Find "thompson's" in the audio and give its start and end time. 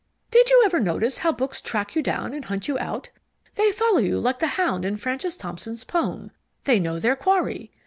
5.37-5.83